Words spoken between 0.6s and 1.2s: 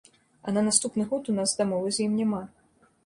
наступны